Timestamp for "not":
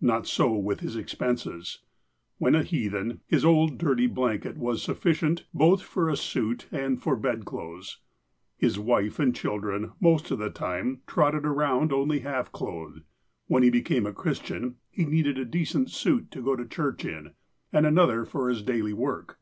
0.00-0.26